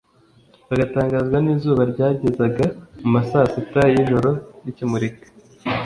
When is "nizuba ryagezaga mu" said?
1.43-3.07